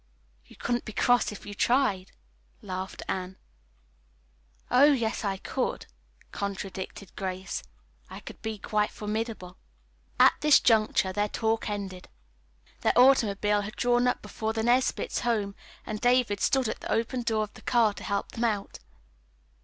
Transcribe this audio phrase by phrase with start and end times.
[0.47, 2.11] "You couldn't be cross if you tried,"
[2.63, 3.37] laughed Anne.
[4.71, 5.85] "Oh, yes I could,"
[6.31, 7.61] contradicted Grace.
[8.09, 9.57] "I could be quite formidable."
[10.19, 12.09] At this juncture their talk ended.
[12.81, 15.53] Their automobile had drawn up before the Nesbits' home
[15.85, 18.79] and David stood at the open door of the car to help them out.